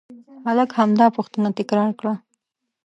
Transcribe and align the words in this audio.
هلک 0.45 0.69
همدا 0.79 1.07
پوښتنه 1.17 1.49
تکرار 1.59 1.91
کړه. 1.99 2.13